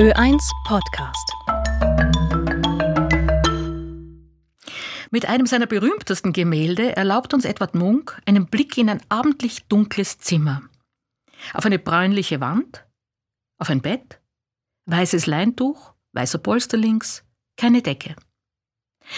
Ö1 0.00 0.50
Podcast. 0.64 1.30
Mit 5.10 5.26
einem 5.26 5.44
seiner 5.44 5.66
berühmtesten 5.66 6.32
Gemälde 6.32 6.96
erlaubt 6.96 7.34
uns 7.34 7.44
Edward 7.44 7.74
Munk 7.74 8.18
einen 8.24 8.46
Blick 8.46 8.78
in 8.78 8.88
ein 8.88 9.02
abendlich 9.10 9.66
dunkles 9.66 10.16
Zimmer. 10.16 10.62
Auf 11.52 11.66
eine 11.66 11.78
bräunliche 11.78 12.40
Wand, 12.40 12.86
auf 13.58 13.68
ein 13.68 13.82
Bett, 13.82 14.22
weißes 14.86 15.26
Leintuch, 15.26 15.92
weißer 16.12 16.38
Polster 16.38 16.78
links, 16.78 17.22
keine 17.58 17.82
Decke. 17.82 18.16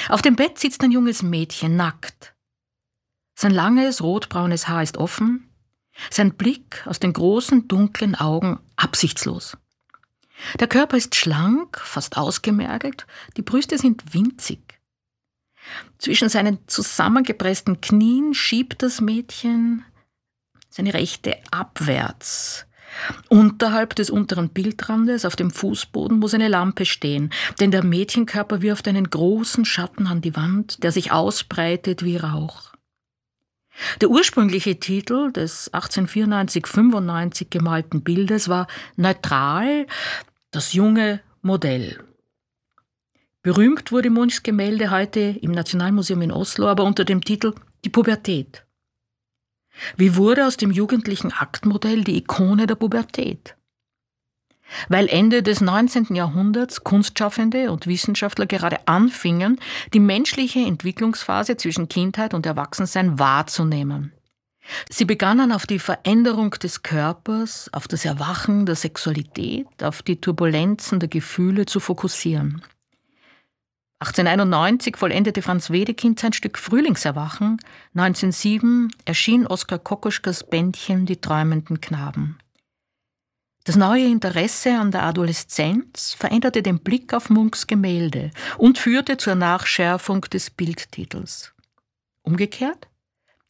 Auf 0.08 0.20
dem 0.20 0.34
Bett 0.34 0.58
sitzt 0.58 0.82
ein 0.82 0.90
junges 0.90 1.22
Mädchen 1.22 1.76
nackt. 1.76 2.34
Sein 3.36 3.52
langes 3.52 4.02
rotbraunes 4.02 4.66
Haar 4.66 4.82
ist 4.82 4.96
offen, 4.96 5.48
sein 6.10 6.34
Blick 6.34 6.84
aus 6.88 6.98
den 6.98 7.12
großen 7.12 7.68
dunklen 7.68 8.16
Augen 8.16 8.58
absichtslos. 8.74 9.56
Der 10.60 10.68
Körper 10.68 10.96
ist 10.96 11.14
schlank, 11.14 11.78
fast 11.78 12.16
ausgemergelt, 12.16 13.06
die 13.36 13.42
Brüste 13.42 13.78
sind 13.78 14.14
winzig. 14.14 14.78
Zwischen 15.98 16.28
seinen 16.28 16.58
zusammengepressten 16.66 17.80
Knien 17.80 18.34
schiebt 18.34 18.82
das 18.82 19.00
Mädchen 19.00 19.84
seine 20.68 20.94
Rechte 20.94 21.36
abwärts. 21.50 22.66
Unterhalb 23.28 23.94
des 23.94 24.10
unteren 24.10 24.50
Bildrandes 24.50 25.24
auf 25.24 25.36
dem 25.36 25.50
Fußboden 25.50 26.18
muss 26.18 26.34
eine 26.34 26.48
Lampe 26.48 26.84
stehen, 26.84 27.30
denn 27.60 27.70
der 27.70 27.84
Mädchenkörper 27.84 28.60
wirft 28.60 28.86
einen 28.88 29.08
großen 29.08 29.64
Schatten 29.64 30.06
an 30.06 30.20
die 30.20 30.36
Wand, 30.36 30.82
der 30.82 30.92
sich 30.92 31.12
ausbreitet 31.12 32.04
wie 32.04 32.16
Rauch. 32.16 32.72
Der 34.02 34.10
ursprüngliche 34.10 34.78
Titel 34.78 35.32
des 35.32 35.72
1894-95 35.72 37.46
gemalten 37.48 38.02
Bildes 38.02 38.50
war 38.50 38.66
Neutral, 38.96 39.86
das 40.52 40.74
junge 40.74 41.20
Modell. 41.40 41.98
Berühmt 43.42 43.90
wurde 43.90 44.10
Munchs 44.10 44.44
Gemälde 44.44 44.90
heute 44.90 45.20
im 45.40 45.50
Nationalmuseum 45.50 46.22
in 46.22 46.30
Oslo, 46.30 46.68
aber 46.68 46.84
unter 46.84 47.04
dem 47.04 47.24
Titel 47.24 47.54
Die 47.84 47.88
Pubertät. 47.88 48.64
Wie 49.96 50.14
wurde 50.14 50.46
aus 50.46 50.58
dem 50.58 50.70
jugendlichen 50.70 51.32
Aktmodell 51.32 52.04
die 52.04 52.18
Ikone 52.18 52.66
der 52.66 52.74
Pubertät? 52.74 53.56
Weil 54.88 55.08
Ende 55.08 55.42
des 55.42 55.62
19. 55.62 56.14
Jahrhunderts 56.14 56.84
Kunstschaffende 56.84 57.72
und 57.72 57.86
Wissenschaftler 57.86 58.46
gerade 58.46 58.86
anfingen, 58.86 59.58
die 59.94 60.00
menschliche 60.00 60.60
Entwicklungsphase 60.60 61.56
zwischen 61.56 61.88
Kindheit 61.88 62.34
und 62.34 62.44
Erwachsensein 62.46 63.18
wahrzunehmen. 63.18 64.12
Sie 64.88 65.04
begannen 65.04 65.52
auf 65.52 65.66
die 65.66 65.78
Veränderung 65.78 66.50
des 66.50 66.82
Körpers, 66.82 67.68
auf 67.72 67.88
das 67.88 68.04
Erwachen 68.04 68.66
der 68.66 68.76
Sexualität, 68.76 69.66
auf 69.82 70.02
die 70.02 70.20
Turbulenzen 70.20 71.00
der 71.00 71.08
Gefühle 71.08 71.66
zu 71.66 71.80
fokussieren. 71.80 72.62
1891 74.00 74.96
vollendete 74.96 75.42
Franz 75.42 75.70
Wedekind 75.70 76.18
sein 76.18 76.32
Stück 76.32 76.58
Frühlingserwachen, 76.58 77.58
1907 77.94 78.92
erschien 79.04 79.46
Oskar 79.46 79.78
Kokoschkas 79.78 80.42
Bändchen 80.42 81.06
Die 81.06 81.20
träumenden 81.20 81.80
Knaben. 81.80 82.38
Das 83.64 83.76
neue 83.76 84.06
Interesse 84.06 84.76
an 84.76 84.90
der 84.90 85.04
Adoleszenz 85.04 86.14
veränderte 86.18 86.64
den 86.64 86.80
Blick 86.80 87.14
auf 87.14 87.30
Munks 87.30 87.68
Gemälde 87.68 88.32
und 88.58 88.76
führte 88.76 89.18
zur 89.18 89.36
Nachschärfung 89.36 90.22
des 90.22 90.50
Bildtitels. 90.50 91.52
Umgekehrt 92.22 92.88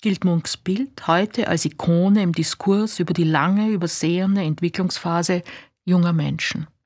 gilt 0.03 0.25
Munks 0.25 0.57
Bild 0.57 1.07
heute 1.07 1.49
als 1.49 1.65
Ikone 1.65 2.23
im 2.23 2.33
Diskurs 2.33 2.99
über 2.99 3.15
die 3.15 3.25
lange 3.25 3.69
übersehene 3.71 4.45
Entwicklungsphase 4.45 5.43
junger 5.85 6.13
Menschen. 6.13 6.67